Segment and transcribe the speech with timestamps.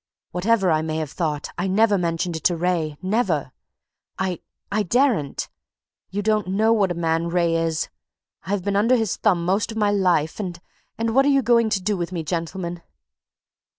[0.31, 3.51] Whatever I may have thought, I never mentioned it to Wraye never!
[4.17, 4.39] I
[4.71, 5.47] I daren't!
[6.09, 7.87] You don't know what a man Wraye is!
[8.45, 10.59] I've been under his thumb most of my life and
[10.97, 12.81] and what are you going to do with me, gentlemen?"